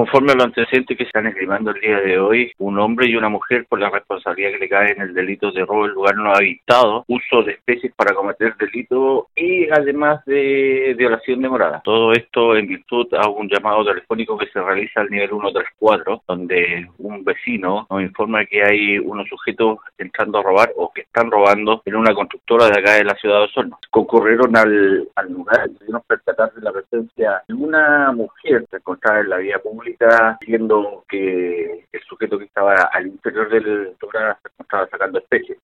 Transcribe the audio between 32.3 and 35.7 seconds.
que estaba al interior del lugar se encontraba sacando especies.